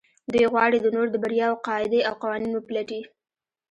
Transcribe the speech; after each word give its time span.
دوی 0.31 0.45
غواړي 0.53 0.77
د 0.81 0.87
نورو 0.95 1.09
د 1.13 1.17
برياوو 1.23 1.61
قاعدې 1.67 1.99
او 2.07 2.13
قوانين 2.23 2.51
وپلټي. 2.55 3.01